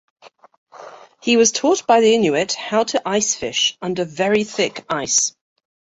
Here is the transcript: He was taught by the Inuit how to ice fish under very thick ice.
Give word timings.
He 1.21 1.37
was 1.37 1.51
taught 1.51 1.85
by 1.85 2.01
the 2.01 2.15
Inuit 2.15 2.53
how 2.53 2.85
to 2.85 3.07
ice 3.07 3.35
fish 3.35 3.77
under 3.83 4.03
very 4.03 4.43
thick 4.43 4.83
ice. 4.89 5.35